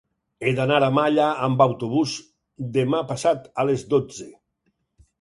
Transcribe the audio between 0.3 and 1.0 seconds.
He d'anar a